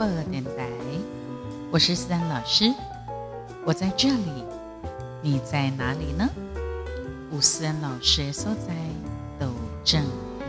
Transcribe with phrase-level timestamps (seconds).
[0.00, 0.66] 播电台，
[1.70, 2.72] 我是思安老师，
[3.66, 4.44] 我在这里，
[5.20, 6.26] 你在哪里呢？
[7.30, 8.74] 吴思安老师所在，
[9.38, 9.52] 都
[9.84, 10.02] 正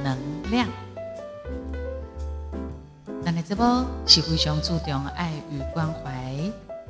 [0.05, 0.17] 能
[0.49, 0.70] 量。
[3.25, 6.33] 那来这波是非常注重爱与关怀、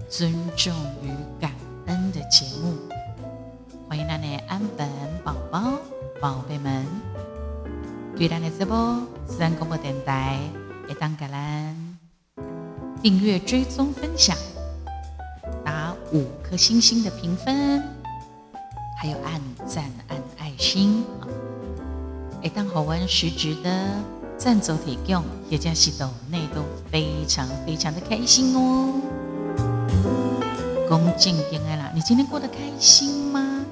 [0.08, 0.72] 尊重
[1.02, 1.52] 与感
[1.88, 2.76] 恩的节目，
[3.90, 4.88] 欢迎那内安本
[5.24, 5.80] 宝宝、
[6.22, 6.86] 宝贝们，
[8.16, 10.38] 对咱的这播思安广播电台，
[10.88, 11.81] 也当感恩。
[13.02, 14.38] 订阅、追踪、分享，
[15.66, 17.82] 打五颗星星的评分，
[18.96, 21.04] 还有按赞、按爱心！
[22.44, 23.88] 哎，当好玩实质的
[24.38, 26.62] 赞助提供，也加系统内都
[26.92, 28.94] 非常非常的开心哦。
[30.88, 33.66] 恭敬点爱啦，你今天过得开心吗？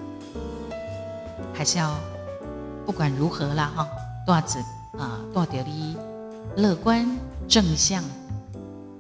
[1.54, 1.96] 还是要
[2.84, 3.88] 不管如何啦哈，
[4.26, 4.58] 多子
[4.98, 5.96] 啊，多点你
[6.56, 7.06] 乐观
[7.48, 8.04] 正向。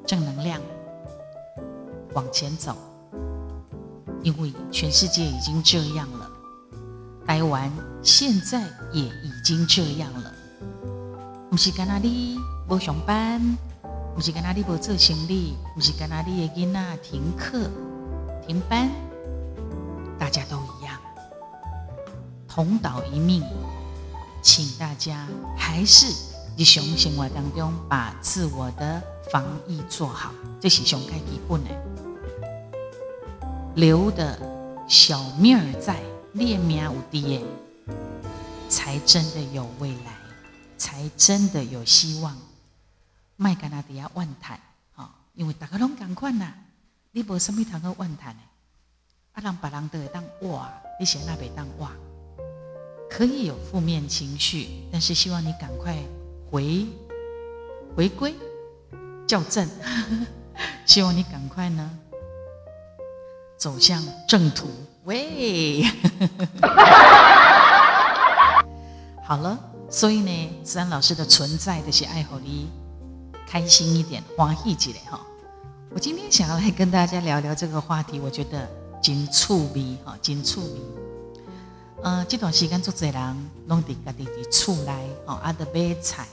[0.09, 0.59] 正能量
[2.15, 2.75] 往前走，
[4.23, 6.27] 因为全世界已经这样了，
[7.27, 7.71] 台湾
[8.01, 8.59] 现在
[8.91, 10.33] 也已经这样了。
[11.51, 13.39] 不是干那里不上班，
[14.15, 17.69] 不是干那里不做行李，不是干那里的囡仔停课
[18.47, 18.89] 停班，
[20.17, 20.99] 大家都一样，
[22.47, 23.43] 同岛一命，
[24.41, 26.07] 请大家还是
[26.59, 29.01] 日常生活当中把自我的。
[29.31, 31.69] 防疫做好，这是上开基本的。
[33.75, 34.39] 留的
[34.87, 36.01] 小命儿在，
[36.33, 37.45] 列命有敌，
[38.67, 40.17] 才真的有未来，
[40.79, 42.35] 才真的有希望。
[43.35, 44.59] 麦干那底下万谈，
[44.95, 46.51] 哈，因为大家拢共款呐，
[47.11, 48.41] 你无什么通个万谈的，
[49.33, 51.91] 啊，让别人都会当哇，你先那边当哇，
[53.07, 55.95] 可以有负面情绪，但是希望你赶快
[56.51, 56.85] 回
[57.95, 58.35] 回归。
[59.27, 59.69] 校正，
[60.87, 61.87] 希望你赶快呢
[63.57, 64.67] 走向正途。
[65.03, 65.83] 喂，
[69.23, 72.67] 好了，所以呢，思安老师的存在的是爱好你
[73.47, 75.21] 开心一点，欢喜起来哈。
[75.91, 78.67] 我今天想要来跟大家聊聊这个话题，我觉得
[79.01, 80.81] 真趣味哈，真趣味。
[82.01, 86.23] 呃，这段时间做侪人拢伫家己伫厝内哦，啊，得买菜，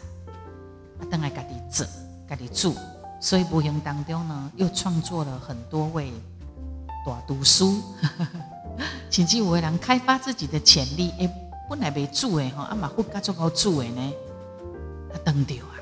[1.01, 1.87] 啊，等来家己做。
[2.29, 2.75] 家己住，
[3.21, 6.13] 所以无形当中呢，又创作了很多位
[7.07, 7.81] 大读书，
[9.11, 11.31] 甚至有的人开发自己的潜力，诶，
[11.71, 14.13] 本来未做诶吼，啊嘛，忽加做好做诶呢，
[15.13, 15.75] 啊，登到啊，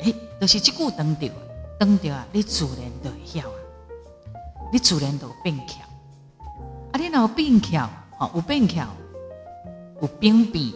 [0.00, 1.28] 诶，都是即句登到，
[1.80, 3.56] 登到啊，你自然就会晓啊，
[4.70, 5.80] 你自然就变巧，
[6.92, 8.86] 啊，你若有变巧，吼，有变巧，
[10.02, 10.72] 有变变，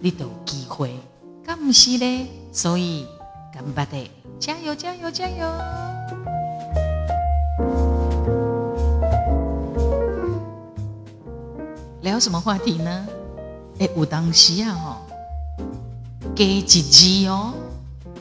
[0.00, 0.92] 你都有机会，
[1.46, 3.06] 咁毋是咧，所以
[3.54, 4.10] 干巴的。
[4.40, 5.46] 加油，加油，加油！
[12.00, 13.06] 聊什么话题呢？
[13.78, 15.02] 哎，有当时啊，哈，
[16.34, 17.54] 给几集哦，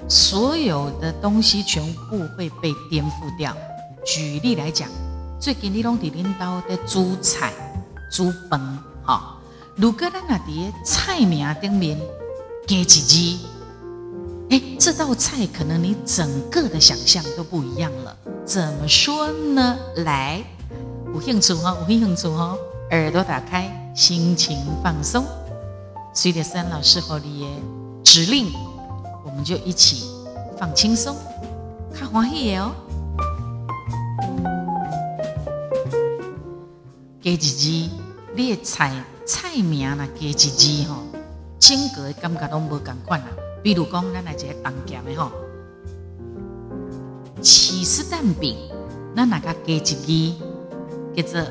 [0.07, 3.57] 所有的东西全部会被颠覆掉。
[4.05, 4.87] 举例来讲，
[5.39, 7.51] 最近你拢伫领导的煮菜、
[8.11, 8.59] 煮饭，
[9.03, 9.35] 哈，
[9.75, 11.99] 如果咱那伫菜名顶面
[12.67, 13.39] 加几集。
[14.49, 18.13] 哎，这道菜可能你整个的想象都不一样了。
[18.45, 19.77] 怎么说呢？
[20.03, 20.43] 来，
[21.13, 22.57] 有兴趣哈，有兴趣哈，
[22.89, 25.23] 耳朵打开，心情放松，
[26.13, 28.51] 随着三老师和你的指令，
[29.23, 30.03] 我们就一起
[30.59, 31.15] 放轻松，
[31.93, 32.73] 看欢喜哦。
[37.21, 37.89] 加一字，
[38.35, 38.91] 你的菜
[39.31, 40.95] 菜名啦，加一字吼，
[41.57, 43.27] 整个感觉都无共款啦。
[43.63, 45.31] 比如讲，咱来一个当咸的吼，
[47.41, 48.57] 起司蛋饼，
[49.15, 50.33] 咱哪个加一字，
[51.15, 51.41] 叫做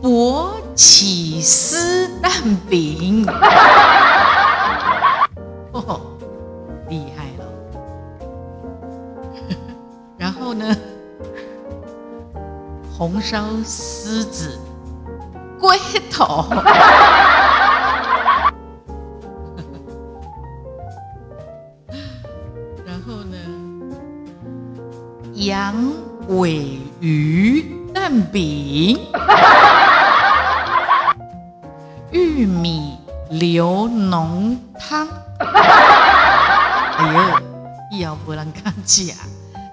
[0.00, 2.32] 薄起司蛋
[2.70, 3.26] 饼，
[5.72, 6.00] 哦，
[6.88, 7.44] 厉害了。
[10.16, 10.74] 然后呢，
[12.96, 14.58] 红烧狮子
[16.20, 16.44] 龟头。
[25.34, 25.74] 羊
[26.28, 27.64] 尾鱼
[27.94, 29.00] 蛋饼，
[32.10, 32.98] 玉米
[33.30, 35.08] 流浓汤。
[35.38, 37.40] 哎呦，
[37.90, 39.14] 一咬不能看假，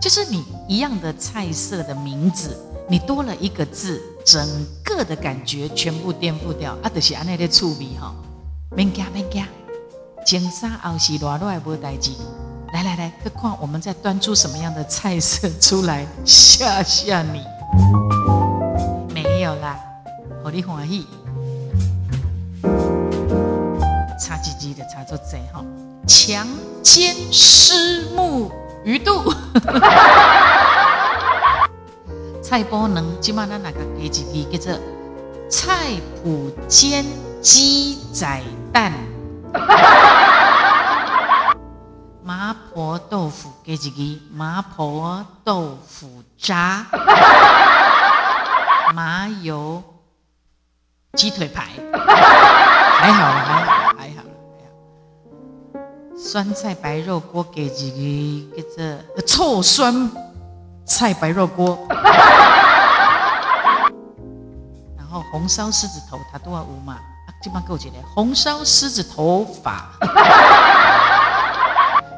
[0.02, 2.58] 就是你一样的菜色的名字，
[2.90, 4.46] 你多了一个字，整
[4.84, 6.78] 个的感觉全部颠覆掉。
[6.84, 8.14] 啊，就是安尼的趣味哈，
[8.76, 9.46] 免惊免惊，
[10.26, 12.12] 前三后四热热无代志。
[12.74, 17.42] 来来来，何况我们再端出什么样的菜色出来吓吓你？
[19.14, 19.80] 没有啦，
[20.44, 21.08] 好你欢喜，
[24.20, 25.64] 差几几的差做贼哈，
[26.06, 26.46] 强
[26.84, 28.52] 奸虱目
[28.84, 29.34] 鱼肚，
[32.48, 34.80] 菜脯能，今晚咱那个给几个叫做
[35.50, 37.04] 菜脯煎
[37.42, 38.42] 鸡仔
[38.72, 38.94] 蛋。
[42.24, 44.22] 麻婆豆腐给几个？
[44.34, 46.86] 麻婆豆腐渣，
[48.96, 49.84] 麻油
[51.18, 54.24] 鸡腿排， 还好了，还好，还好，还好。
[56.18, 58.64] 酸菜白肉锅给几个？
[58.74, 60.10] 这臭酸
[60.88, 61.86] 菜白肉锅，
[64.98, 66.98] 然后红烧狮子头，它都要五嘛。
[67.40, 67.96] 今晚够几个？
[68.16, 69.90] 红烧狮子头法。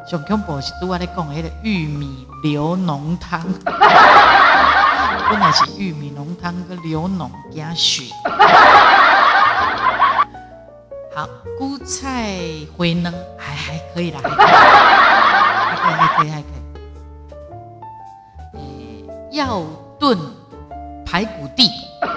[0.09, 8.05] 上恐怖是拄我咧讲迄个玉米流浓汤，本来是玉米浓汤跟流浓加水。
[11.13, 11.27] 好，
[11.57, 12.39] 菇菜
[12.77, 16.58] 回嫩还还可以啦，还可以还可以还可以。
[19.39, 19.61] 要
[19.97, 20.19] 炖
[21.05, 21.71] 排骨地，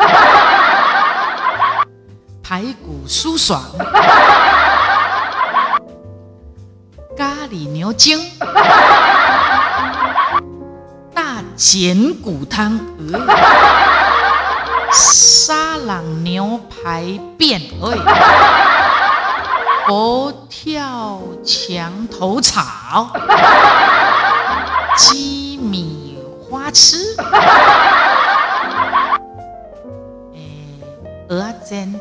[2.42, 3.62] 排骨酥爽。
[7.16, 8.18] 咖喱牛筋，
[11.14, 12.80] 大剪骨汤，
[14.92, 17.60] 沙朗牛排便，
[19.86, 23.12] 佛跳墙头草，
[24.96, 25.51] 鸡
[26.72, 26.96] 花痴，
[31.28, 31.94] 鹅煎，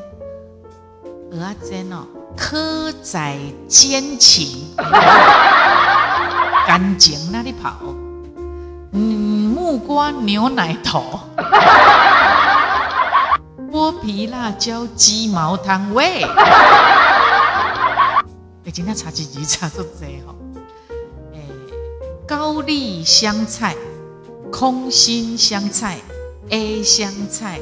[1.31, 2.07] 鹅煎哦。
[2.37, 3.37] 蚵仔
[3.67, 4.65] 煎情，
[6.65, 7.73] 干净那里跑？
[8.93, 11.19] 嗯，木瓜牛奶头，
[13.69, 16.23] 剥皮辣椒鸡毛汤喂。
[18.63, 20.33] 哎，今天查几集查都这吼。
[21.33, 21.39] 哎，
[22.25, 23.75] 高丽香菜、
[24.51, 25.97] 空心香菜、
[26.49, 27.59] A 香菜，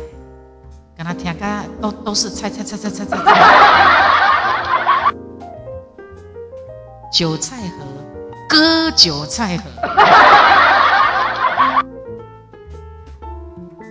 [0.98, 1.46] 跟他听个
[1.80, 3.18] 都都是菜菜菜菜菜菜。
[7.14, 7.86] 韭菜盒，
[8.50, 9.64] 割韭菜盒，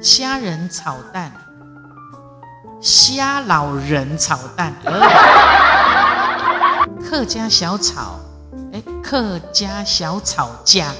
[0.00, 1.32] 虾仁炒蛋，
[2.80, 4.72] 虾老人炒蛋，
[7.08, 8.20] 客家小炒，
[8.72, 10.92] 哎，客家小炒家，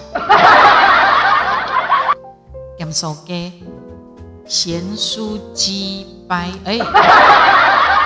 [2.91, 3.53] 咸酥鸡，
[4.47, 6.79] 咸酥鸡掰，哎，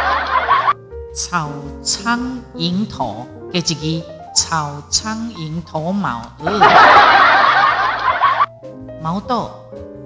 [1.15, 1.49] 炒
[1.83, 2.19] 苍
[2.57, 3.27] 蝇头。
[3.53, 6.23] 给一个炒苍蝇头毛，
[9.03, 9.51] 毛豆，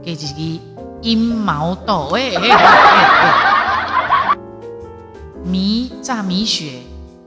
[0.04, 0.60] 给一个
[1.00, 2.32] 阴毛豆，哎
[5.44, 6.82] 米炸米雪，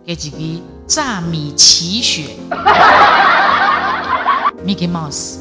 [0.05, 2.37] 给一个炸米奇雪
[4.65, 5.37] ，Mickey Mouse，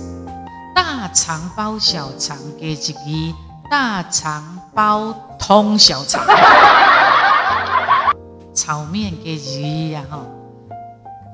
[1.18, 3.36] 肠包小肠，给一个
[3.68, 6.24] 大肠包通小肠，
[8.54, 10.24] 炒面给一个然后。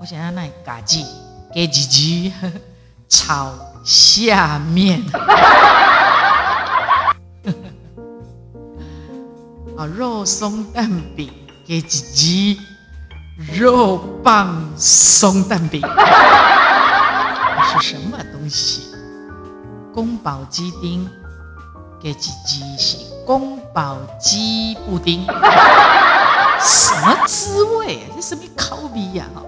[0.00, 0.98] 我想要那嘎子
[1.54, 2.32] 给几句
[3.10, 3.52] 炒
[3.84, 5.02] 下面，
[9.76, 11.30] 啊 肉松蛋饼
[11.66, 12.60] 给几句
[13.54, 15.82] 肉棒松蛋饼，
[17.78, 18.93] 是什么东西？
[19.94, 21.08] 宫保鸡丁
[22.02, 25.24] 给几句是宫保鸡布丁，
[26.60, 28.00] 什么滋味？
[28.16, 29.24] 这什么口味呀？
[29.32, 29.42] 哈！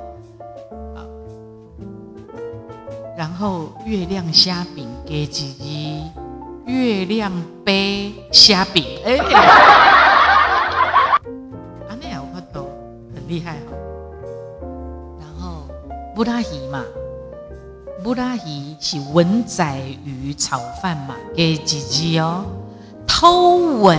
[3.17, 7.33] 然后月亮虾饼给几只月亮
[7.65, 9.17] 杯虾饼，哎，
[11.88, 12.69] 啊那样我懂
[13.12, 13.73] 很厉害哈。
[15.19, 15.67] 然后
[16.15, 16.85] 布拉鱼嘛，
[18.07, 21.83] 布拉鱼是文仔鱼炒饭嘛，给几
[22.13, 22.45] 只哦，
[23.05, 23.99] 偷吻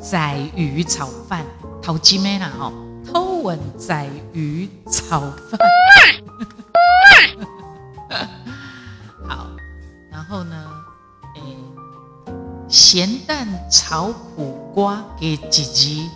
[0.00, 1.44] 仔鱼炒饭，
[1.82, 2.72] 偷鸡咩啦吼，
[3.04, 5.58] 偷吻仔鱼炒饭。
[9.26, 9.48] 好，
[10.08, 10.56] 然后呢？
[11.34, 11.56] 诶，
[12.68, 16.08] 咸蛋炒苦瓜给姐姐，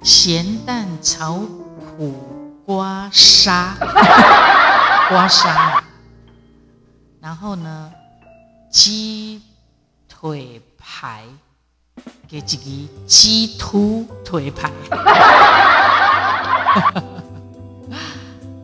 [0.00, 1.40] 咸蛋炒
[1.98, 2.14] 苦
[2.64, 3.74] 瓜沙，
[5.14, 5.80] 瓜沙。
[7.20, 7.92] 然后呢，
[8.68, 9.40] 鸡
[10.08, 11.22] 腿排
[12.28, 14.72] 给自己，鸡突腿排。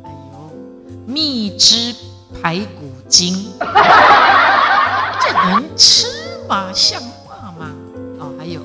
[0.02, 0.52] 哎呦，
[1.06, 1.94] 蜜汁
[2.42, 6.08] 排骨精，这能吃
[6.48, 6.72] 吗？
[6.74, 7.70] 像话吗？
[8.18, 8.60] 哦，还有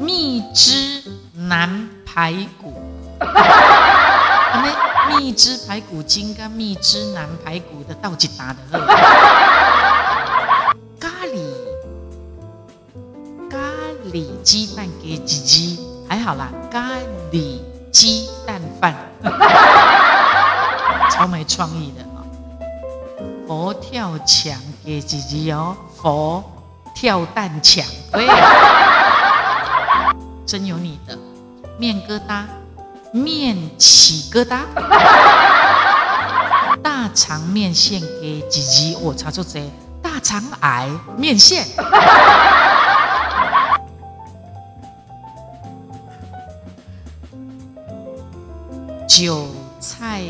[0.00, 1.02] 蜜汁
[1.34, 2.82] 南排骨，
[3.20, 4.85] 那
[5.18, 8.78] 蜜汁排骨精跟蜜汁南排骨的倒几打的喝，
[11.00, 11.40] 咖喱
[13.50, 13.58] 咖
[14.12, 16.90] 喱鸡蛋给鸡鸡，还好啦，咖
[17.32, 18.94] 喱鸡蛋饭。
[21.10, 22.20] 超没创意的啊！
[23.46, 26.44] 佛跳墙给姐姐哦，佛
[26.94, 27.82] 跳蛋墙，
[28.12, 28.28] 对，
[30.44, 31.16] 真有你的
[31.78, 32.44] 面疙瘩，
[33.16, 34.60] 面起疙瘩，
[36.82, 39.60] 大肠面线给姐姐，我查出这
[40.02, 41.66] 大肠癌面线，
[49.08, 49.46] 韭
[49.80, 50.22] 菜。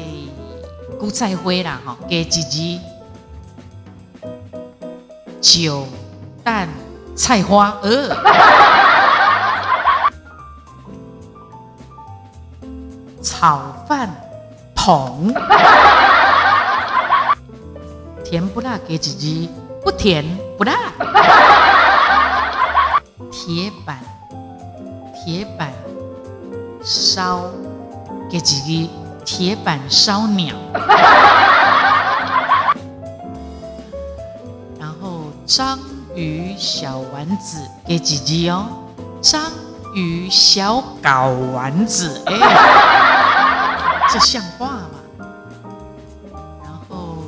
[0.98, 2.80] 韭菜灰啦，哈，给几支
[5.42, 5.86] 韭
[6.42, 6.66] 蛋
[7.14, 8.08] 菜花，呃，
[13.46, 14.10] 炒饭
[14.74, 15.32] 桶，
[18.24, 18.76] 甜不辣？
[18.88, 19.48] 给几支
[19.84, 20.24] 不甜
[20.58, 20.74] 不辣？
[23.30, 23.98] 铁板
[25.14, 25.72] 铁板
[26.82, 27.42] 烧，
[28.28, 28.90] 给几支？
[29.24, 30.52] 铁板烧鸟，
[34.80, 35.78] 然后章
[36.16, 38.66] 鱼小丸子给姐姐哦，
[39.22, 39.40] 章
[39.94, 42.95] 鱼小搞丸子，哎，
[44.12, 44.90] 这像话吗？
[46.62, 47.24] 然后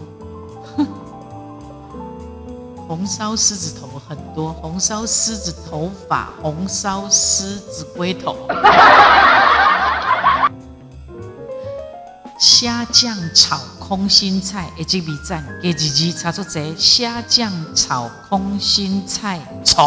[2.87, 8.37] 红烧狮子头很多，红烧狮子头发，红烧狮子龟头。
[12.39, 19.85] 虾酱炒空心菜，一支比赞，给自己查出这虾酱炒空心菜虫。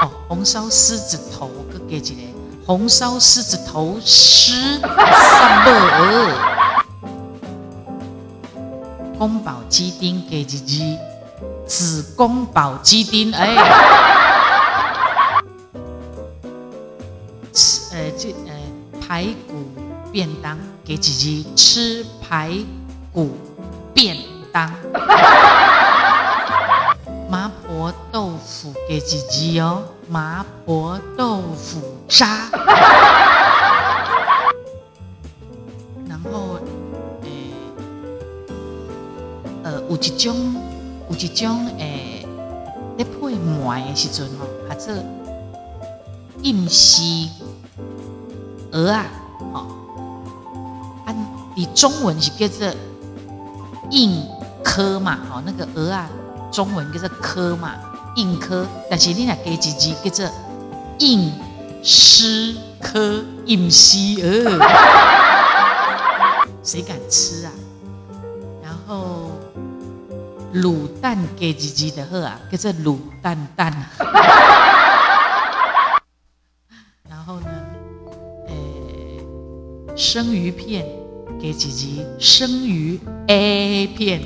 [0.00, 2.27] 哦，红烧狮子头，佮给一个
[2.68, 5.72] 红烧狮子头狮三宝。
[9.18, 10.98] 宫保鸡丁给自己
[11.66, 13.56] 子宫保鸡丁，哎，
[17.54, 18.52] 吃呃这呃
[19.00, 19.54] 排骨。
[20.10, 22.50] 便当给姐姐吃排
[23.12, 23.36] 骨
[23.92, 24.16] 便
[24.50, 24.72] 当，
[27.30, 32.48] 麻婆豆腐给姐姐哦，麻婆豆腐渣。
[36.08, 36.58] 然后，
[37.22, 37.52] 诶，
[39.62, 40.54] 呃，有一种，
[41.10, 42.26] 有一种，诶，
[42.96, 45.04] 咧配馍的时阵哦，还是
[46.42, 47.02] 硬丝
[48.72, 49.06] 鹅啊。
[51.56, 52.72] 你中文是叫做
[53.90, 54.24] 硬
[54.62, 55.18] 科嘛？
[55.28, 56.08] 哦，那个鹅啊，
[56.52, 57.74] 中文叫做科嘛，
[58.18, 58.66] 硬科。
[58.90, 60.34] 但是你那给几字叫做
[60.98, 61.32] 硬
[61.82, 64.58] 丝科硬丝鹅，
[66.62, 67.52] 谁敢吃啊？
[68.62, 69.30] 然后
[70.54, 73.72] 卤蛋给几字的喝啊，叫做卤蛋蛋。
[77.08, 77.50] 然后呢，
[78.48, 78.52] 诶，
[79.96, 80.84] 生鱼片。
[81.40, 82.98] 给姐姐生鱼
[83.28, 84.22] A 片，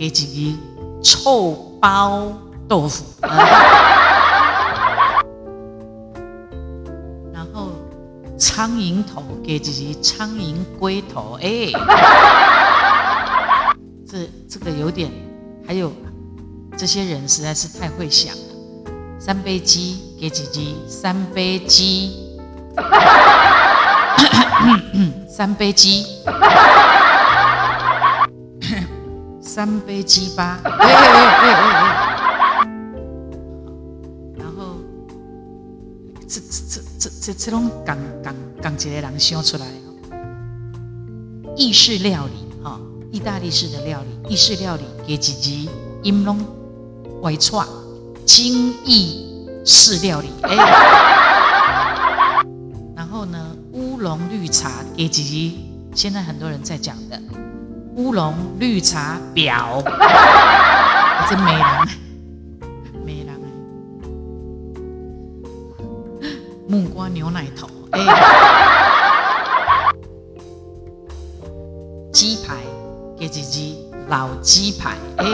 [0.00, 0.56] 给姐姐
[1.04, 2.32] 臭包
[2.66, 3.04] 豆腐，
[7.34, 7.72] 然后
[8.38, 11.70] 苍蝇头给姐姐苍蝇龟头，哎。
[14.08, 15.10] 这这个有点，
[15.66, 15.92] 还有
[16.78, 18.40] 这些人实在是太会想了。
[19.18, 22.38] 三杯鸡给姐姐，三杯鸡，
[25.28, 26.06] 三杯鸡，
[29.60, 30.58] 三杯鸡吧。
[30.64, 32.64] 哎哎哎哎哎！
[34.38, 34.78] 然后
[36.26, 39.66] 这这这这这这种港港港籍的人想出来，
[41.54, 42.32] 意式料理
[42.64, 42.80] 哈。
[43.12, 45.68] 意大利式的料理，意式料理给几集
[46.04, 46.38] 音龙
[47.20, 47.68] 外串，
[48.24, 50.56] 精意式料理哎，
[52.96, 57.20] 然后呢乌龙绿茶给几集，现在很多人在讲的
[58.00, 59.82] 乌龙绿茶婊
[61.28, 61.62] 真没人。
[63.04, 63.38] 没人。
[66.66, 67.68] 木瓜牛奶头。
[67.90, 68.00] 哎。
[72.10, 72.56] 鸡排。
[73.18, 73.76] 给姐姐
[74.08, 74.96] 老鸡排。
[75.18, 75.26] 哎。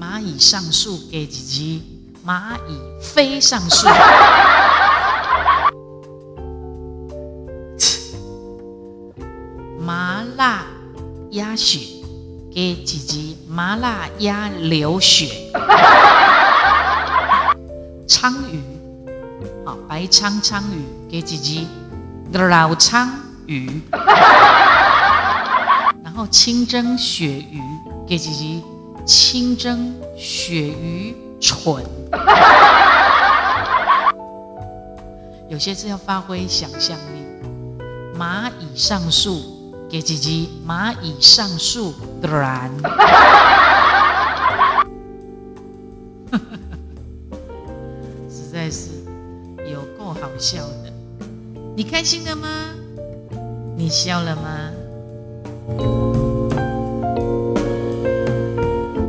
[0.00, 1.82] 蚂蚁上树给姐姐
[2.26, 3.86] 蚂蚁飞上树。
[12.56, 15.26] 给几集，麻辣鸭流血。
[18.08, 18.62] 鲳鱼，
[19.62, 21.68] 好，白鲳鲳鱼给几集，
[22.32, 23.06] 老鲳
[23.44, 23.82] 鱼。
[26.02, 27.60] 然后清蒸鳕鱼
[28.08, 28.62] 给几集，
[29.04, 31.84] 清蒸鳕鱼蠢。
[35.50, 37.22] 有些字要发挥想象力，
[38.18, 39.52] 蚂蚁上树。
[39.88, 42.70] 给几集蚂蚁上树，然，
[48.28, 48.90] 实在是
[49.70, 50.92] 有够好笑的。
[51.76, 52.48] 你开心了吗？
[53.76, 54.70] 你笑了吗？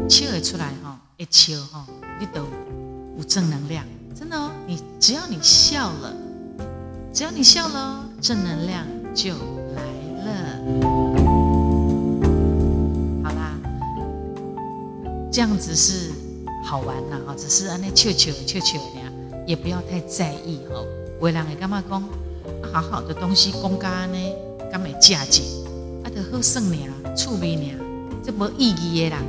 [0.10, 1.86] 笑会出来哈，一笑哈，
[2.20, 2.42] 你都
[3.18, 3.84] 有正能量，
[4.14, 4.52] 真的哦。
[4.66, 6.14] 你只要你笑了，
[7.14, 8.86] 只要你笑了，正能量
[9.16, 9.34] 就。
[9.34, 11.27] 好
[15.38, 16.10] 这样子是
[16.66, 19.14] 好玩呐，哈，只是安那笑笑笑笑呀，
[19.46, 20.84] 也不要太在意哈。
[21.20, 22.02] 为人会干嘛讲？
[22.74, 24.18] 好好的东西讲干呢，
[24.72, 25.44] 干嘛价值，
[26.04, 26.76] 啊，得好算呢，
[27.16, 27.72] 趣味呢，
[28.26, 29.22] 这没意义的啦。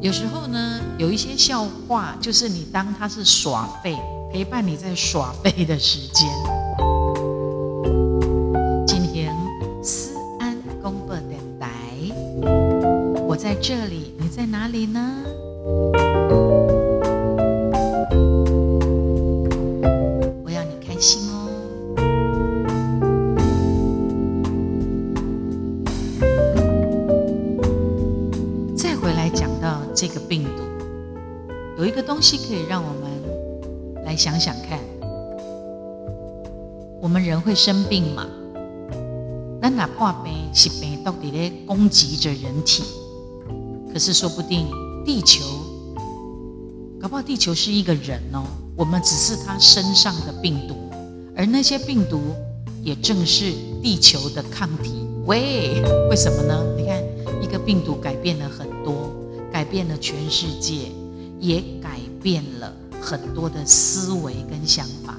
[0.00, 3.98] 有时候呢，有一些笑话，就是你当他是耍废，
[4.32, 6.28] 陪伴你在耍废的时间。
[13.40, 15.07] 在这里，你在哪里呢？
[37.58, 38.24] 生病嘛？
[39.60, 42.84] 那哪怕病是病毒在攻击着人体。
[43.92, 44.68] 可是说不定
[45.04, 45.44] 地球，
[47.00, 48.44] 搞不好地球是一个人哦，
[48.76, 50.76] 我们只是他身上的病毒，
[51.34, 52.20] 而那些病毒
[52.84, 55.04] 也正是地球的抗体。
[55.26, 56.64] 喂，为什么呢？
[56.76, 57.02] 你看，
[57.42, 59.10] 一个病毒改变了很多，
[59.52, 60.92] 改变了全世界，
[61.40, 65.18] 也改变了很多的思维跟想法。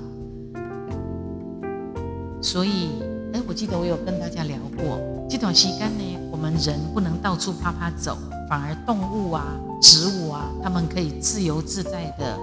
[2.42, 2.90] 所以，
[3.34, 5.00] 哎，我记得我有跟大家聊过，
[5.30, 8.18] 这段时间呢，我们人不能到处啪啪走。
[8.50, 9.46] 反而动物啊、
[9.80, 12.36] 植物啊，它们可以自由自在的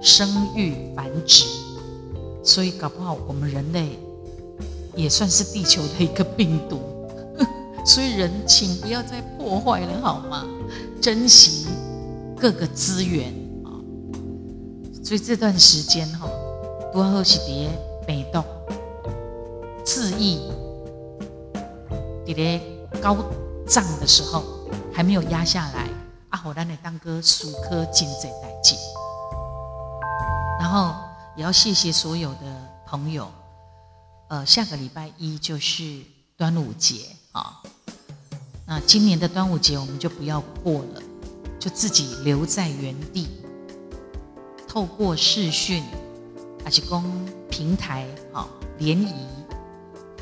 [0.00, 1.44] 生育繁殖，
[2.42, 3.98] 所以搞不好我们人类
[4.96, 6.80] 也算是地球的一个病毒。
[7.84, 10.46] 所以人，请不要再破坏了好吗？
[10.98, 11.66] 珍惜
[12.38, 13.28] 各个资源
[13.64, 13.76] 啊！
[15.04, 16.26] 所以这段时间哈，
[16.90, 17.68] 多喝些别
[18.06, 18.42] 北动
[19.84, 20.40] 自缢，
[22.26, 22.60] 伫咧
[23.00, 23.16] 高
[23.66, 24.44] 涨的时候。
[24.92, 25.88] 还没有压下来，
[26.28, 28.76] 阿火丹的当哥属科金在代际，
[30.58, 30.94] 然后
[31.36, 32.38] 也要谢谢所有的
[32.86, 33.30] 朋友。
[34.28, 36.02] 呃，下个礼拜一就是
[36.36, 37.62] 端午节啊，
[38.66, 41.02] 那今年的端午节我们就不要过了，
[41.58, 43.26] 就自己留在原地，
[44.68, 45.82] 透过视讯，
[46.62, 48.46] 还是公平台啊
[48.78, 49.14] 联谊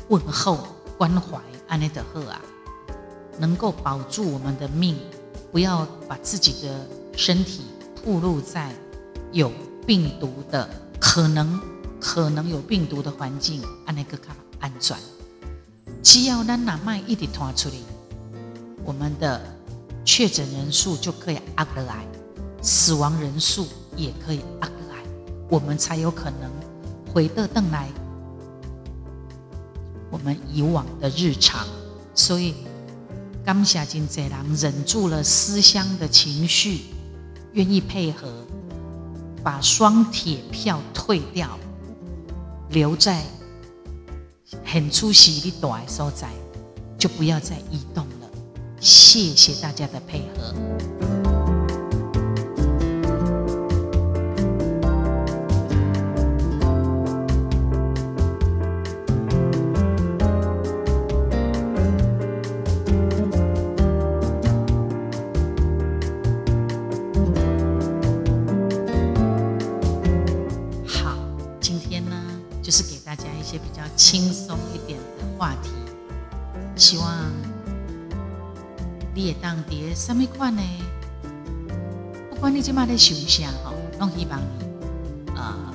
[0.09, 0.67] 问候
[0.97, 2.41] 关怀安内德赫啊。
[3.37, 4.97] 能够保住我们的命，
[5.49, 7.61] 不要把自己的身体
[8.03, 8.73] 暴露在
[9.31, 9.49] 有
[9.87, 10.69] 病毒的
[10.99, 11.57] 可能
[12.01, 14.97] 可能有病毒的环境，安那个卡安全。
[16.03, 17.75] 只要咱哪卖一直拖出来，
[18.83, 19.41] 我们的
[20.03, 22.05] 确诊人数就可以压得来，
[22.61, 25.01] 死亡人数也可以压得来，
[25.49, 26.51] 我们才有可能
[27.13, 27.89] 回得邓来
[30.09, 31.67] 我们以往的日常。
[32.13, 32.53] 所以。
[33.45, 36.81] 刚下金贼人忍住了思乡的情绪，
[37.53, 38.45] 愿意配合，
[39.41, 41.57] 把双铁票退掉，
[42.69, 43.23] 留在
[44.63, 46.29] 很出息的短所在，
[46.95, 48.29] 就不要再移动了。
[48.79, 51.28] 谢谢大家的配合。
[83.29, 85.73] 嘛在想啥哈，拢希望你呃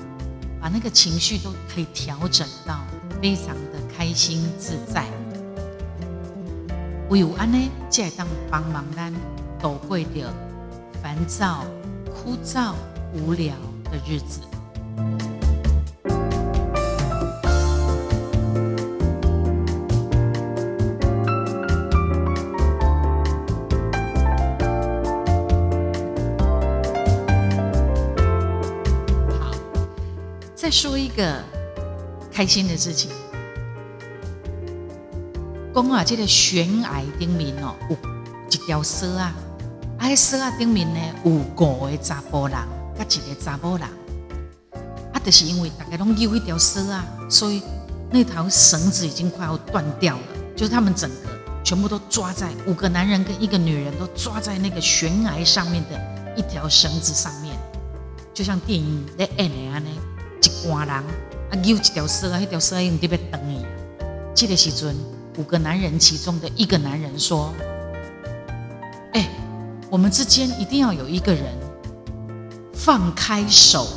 [0.61, 2.81] 把那个情绪都可以调整到
[3.23, 5.07] 非常的开心自在。
[7.11, 9.13] 唯有安呢，才当帮忙咱
[9.61, 10.29] 度过掉
[11.03, 11.65] 烦躁、
[12.07, 12.73] 枯燥、
[13.15, 14.41] 无聊的日子。
[30.75, 31.41] 说一个
[32.33, 33.09] 开心的事情。
[35.73, 37.97] 讲啊，这个悬崖顶面哦，有
[38.51, 39.33] 一条蛇啊，
[39.99, 42.59] 啊，迄蛇啊顶面呢有五个查甫人，
[42.99, 43.87] 甲一个查甫人，
[45.13, 47.63] 啊，就是因为大家拢有一条蛇啊，所以
[48.11, 50.23] 那条绳子已经快要断掉了，
[50.57, 51.17] 就是他们整个
[51.63, 57.57] 全部都抓在五个男人跟一个女人都抓在那个悬崖上面的一条绳子上面，
[58.35, 60.01] 就像电影在演的安尼，
[60.65, 61.05] 一挂人啊，
[61.63, 63.67] 有一条蛇啊，迄条蛇用特别长的，
[64.35, 64.97] 这个时阵。
[65.37, 67.53] 五个男人其中的一个男人说
[69.15, 69.29] ：“哎，
[69.91, 71.43] 我们之间一定要有一个人
[72.73, 73.89] 放开手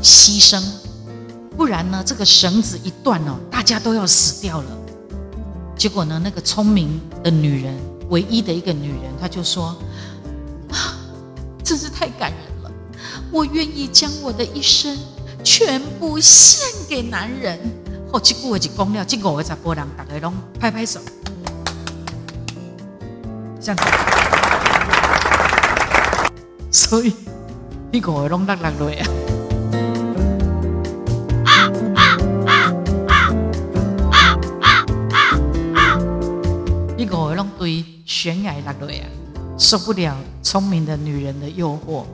[0.00, 0.62] 牺牲，
[1.56, 4.78] 不然呢，这个绳子一断哦，大家都要死掉了。”
[5.76, 7.76] 结果呢，那个聪明的女人，
[8.10, 9.76] 唯一的一个女人，她就说
[10.70, 10.96] ：“啊，
[11.64, 12.70] 真是太感人了！
[13.32, 14.96] 我愿意将我的一生
[15.44, 17.58] 全部献给男人。”
[18.10, 21.00] 哦，这句话就讲了，这五个查甫人，大家拢拍拍手，
[23.60, 23.84] 这样子。
[26.70, 27.12] 所以，
[27.90, 29.02] 你五个拢落落落啊！
[36.96, 39.06] 你五个拢对悬崖落落啊，
[39.58, 42.04] 受不了聪明的女人的诱惑，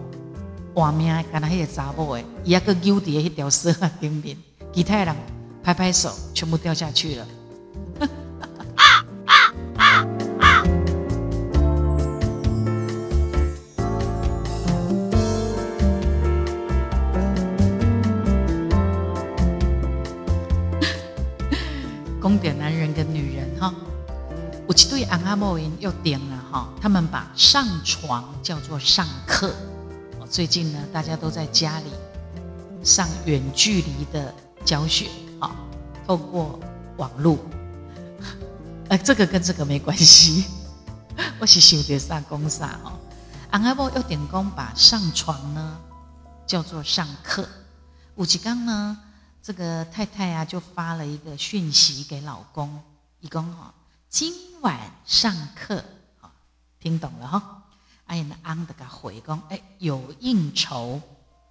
[0.74, 4.36] 活命干那迄个查某的，伊还个丢伫迄条蛇顶面，
[4.72, 5.14] 其他人。
[5.62, 7.26] 拍拍手，全部掉下去了。
[22.18, 23.74] 宫点男人跟女人哈，
[24.66, 29.54] 我去对安阿莫因又点了哈，他们把上床叫做上课。
[30.30, 31.90] 最近呢，大家都在家里
[32.84, 34.32] 上远距离的
[34.64, 35.08] 教学。
[36.06, 36.58] 透过
[36.96, 37.38] 网络，
[38.88, 40.44] 呃，这个跟这个没关系。
[41.38, 42.92] 我是想得上公啥哦。
[43.50, 45.78] 阿阿伯要点工把上床呢
[46.46, 47.48] 叫做上课。
[48.14, 48.98] 吴吉刚呢，
[49.42, 52.80] 这个太太啊就发了一个讯息给老公，
[53.20, 53.72] 一公哈，
[54.08, 55.84] 今晚上课，
[56.20, 56.30] 好，
[56.80, 57.59] 听懂了哈。
[58.10, 61.00] 哎呀，安的个回公，哎，有应酬，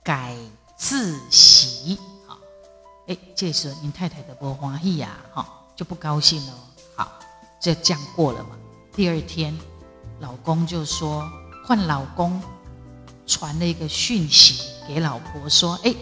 [0.04, 0.36] 改
[0.76, 2.36] 自习啊。
[3.08, 6.54] 哎，这时候您太太的不欢喜呀，哈，就不高兴了。
[6.98, 7.14] 好，
[7.62, 8.58] 这这样过了嘛。
[8.92, 9.58] 第二天，
[10.20, 11.26] 老公就说
[11.66, 12.42] 换老公
[13.26, 15.96] 传了一个讯息给老婆说：“哎，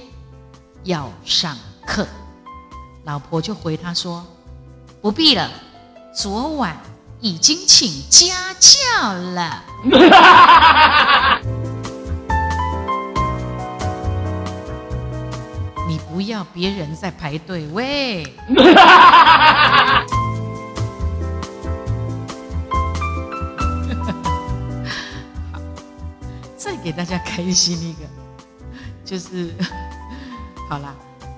[0.85, 2.07] 要上课。”
[3.05, 4.25] 老婆就回他说
[5.03, 5.51] ：“不必了，
[6.15, 6.75] 昨晚
[7.19, 9.63] 已经请家教了。
[15.87, 18.35] ”你不要别人在排队喂。
[26.57, 28.01] 再给大家开心一个，
[29.05, 29.53] 就是
[30.69, 30.93] 好啦。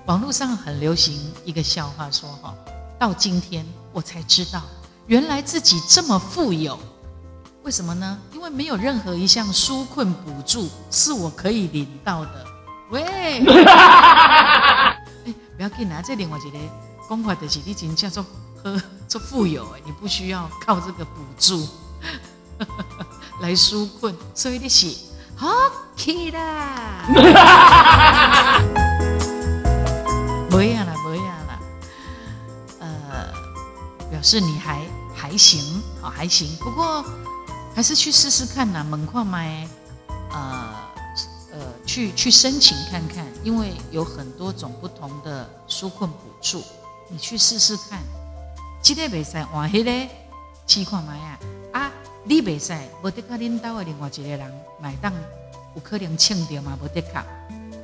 [0.07, 2.55] 网络上很流行一个笑话，说哈，
[2.97, 3.63] 到今天
[3.93, 4.63] 我才知道，
[5.09, 6.79] 原来自己这么富有。
[7.63, 8.17] 为什么呢？
[8.31, 12.45] 因为没有任何一项纾困补助是我可以领到的。
[12.91, 13.39] 喂， 哎，
[15.57, 15.99] 不要紧啊！
[16.05, 16.59] 这另外一个
[17.09, 18.23] 讲法就是你真叫做
[18.63, 21.67] 呵做富有哎，你不需要靠这个补助
[23.41, 24.95] 来纾困，所以你是
[25.35, 25.49] 好
[25.95, 27.05] 气啦！
[30.51, 31.59] 没呀啦，没呀啦，
[32.79, 32.87] 呃，
[34.11, 34.81] 表示你还
[35.19, 37.03] 还行，好还行，不过
[37.75, 39.67] 还是去试试看呐，门框买，
[40.31, 40.75] 呃
[41.51, 41.59] 呃。
[41.85, 46.63] 去去申请看看，因为有很多种不同的纾困补助，
[47.09, 47.99] 你去试试看。
[48.79, 50.13] 今天比赛换迄个
[50.67, 51.39] 情况嘛呀？
[51.73, 51.91] 啊，
[52.23, 55.11] 你比赛无得靠领导的另外一个人买单，
[55.73, 56.77] 有可能请掉嘛？
[56.79, 57.25] 无得靠，啊，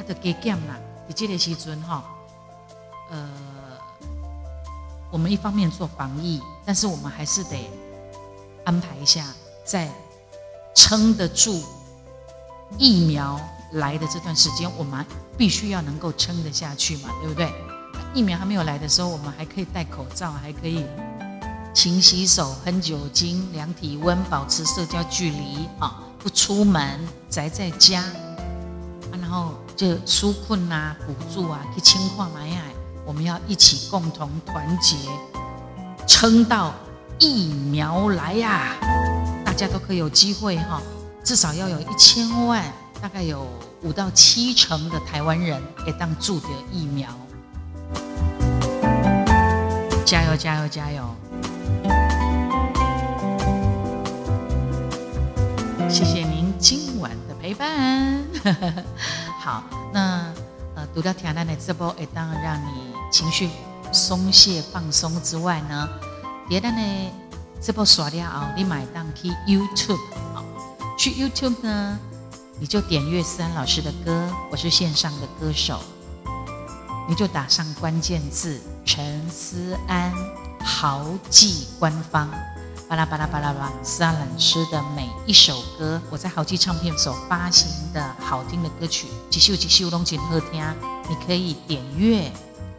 [0.07, 0.77] 就加减啦。
[1.07, 2.03] 在这个时阵哈，
[3.09, 3.27] 呃，
[5.15, 7.71] 我们一方面做防疫，但是我们还是得
[8.65, 9.25] 安排一下，
[9.63, 9.89] 在
[10.75, 11.63] 撑得住。
[12.77, 13.39] 疫苗
[13.71, 15.05] 来的这段时间，我们
[15.37, 17.49] 必须要能够撑得下去嘛，对不对？
[18.13, 20.83] 疫苗还没有来的时候，我们还可以戴口罩，还可以
[21.73, 26.99] 勤洗手、喷酒精、量体温、保持社交距离啊，不出门，
[27.29, 32.61] 宅在家啊，然后就纾困啊、补助啊，去清况买呀，
[33.05, 34.95] 我们要一起共同团结，
[36.07, 36.73] 撑到
[37.19, 38.75] 疫苗来呀！
[39.45, 40.81] 大家都可以有机会哈，
[41.23, 42.63] 至少要有一千万，
[43.01, 43.47] 大概有
[43.83, 47.09] 五到七成的台湾人可以当注的疫苗。
[50.03, 51.03] 加油加油加油！
[55.87, 58.23] 谢谢您今晚的陪伴。
[59.39, 59.63] 好，
[59.93, 60.33] 那，
[60.95, 63.49] 读到《天南的这波，也当让你情绪
[63.91, 65.89] 松懈放松之外呢，
[66.47, 67.11] 别的呢，
[67.61, 69.99] 这波耍掉啊，你买当去 YouTube
[70.33, 70.41] 好，
[70.97, 71.99] 去 YouTube 呢，
[72.61, 75.81] 你就点岳思安老师的歌，我是线上的歌手。
[77.09, 80.13] 你就打上关键字陈思安
[80.63, 82.29] 豪记官方，
[82.87, 90.63] 巴拉巴拉巴拉巴，思安老师的每一首歌，我在豪记唱片所发行的好听的歌曲，几首几首拢请好听，
[91.09, 92.31] 你可以点阅，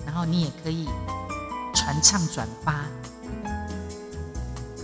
[0.07, 0.89] 然后你也可以
[1.75, 2.85] 传唱转发。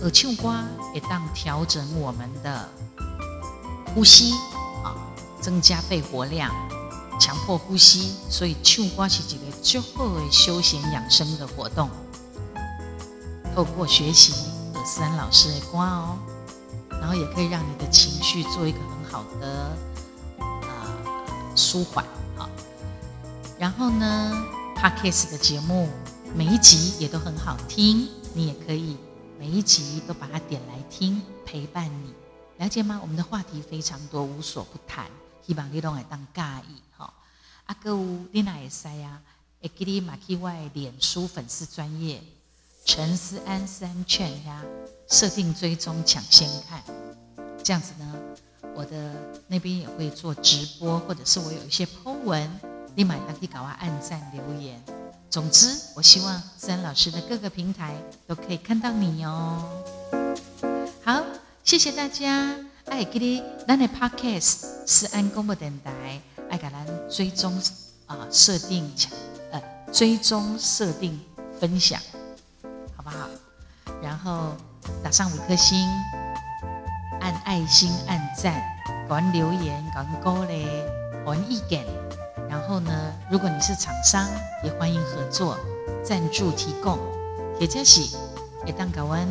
[0.01, 0.53] 耳唱歌
[0.93, 2.69] 也当调整我们的
[3.95, 4.33] 呼吸
[4.83, 4.91] 啊，
[5.39, 6.51] 增加肺活量。
[7.19, 11.89] 强迫呼吸，所以唱歌是一个最好的休闲养生的活动。
[13.55, 14.33] 透过学习
[14.83, 16.19] 尔斯安老师的歌哦，
[16.89, 19.77] 然后也可以让你的情绪做一个很好的
[20.39, 22.49] 呃舒缓好。
[23.57, 25.87] 然后呢，Podcast 的节目
[26.35, 28.97] 每一集也都很好听，你也可以
[29.39, 32.13] 每一集都把它点来听，陪伴你。
[32.57, 32.99] 了解吗？
[33.01, 35.05] 我们的话题非常多，无所不谈。
[35.47, 37.13] 希望你拢会当介意哈。
[37.67, 37.97] 阿，哥有
[38.33, 39.21] 你哪会使啊？
[39.61, 42.21] 会记你马去外脸书粉丝专业
[42.85, 44.61] 陈思安三劝呀，
[45.09, 46.83] 设定追踪抢先看，
[47.63, 48.13] 这样子呢，
[48.75, 49.13] 我的
[49.47, 52.49] 那边也会做直播，或者是我有一些 po 文，
[52.95, 54.81] 立马可以搞啊按赞留言。
[55.29, 57.95] 总之，我希望思安老师的各个平台
[58.27, 59.83] 都可以看到你哦。
[61.03, 61.23] 好，
[61.63, 62.55] 谢谢大家。
[62.85, 67.59] 爱给你，咱的 podcast 是安公播电台，爱给咱追踪
[68.05, 69.09] 啊，设定抢
[69.51, 71.19] 呃，追踪设定
[71.59, 71.99] 分享，
[74.23, 74.55] 后
[75.03, 75.89] 打上五颗星，
[77.19, 78.53] 按爱心按赞，
[79.07, 80.65] 搞完留言，搞完勾嘞，
[81.25, 81.83] 搞完意见。
[82.49, 82.91] 然后呢，
[83.29, 84.25] 如果你是厂商，
[84.63, 85.57] 也欢迎合作
[86.03, 86.97] 赞助提供，
[87.59, 88.15] 也就是
[88.65, 89.27] 会当搞完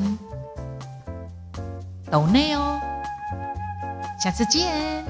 [2.10, 2.78] 岛内哦。
[4.22, 5.02] 下次见。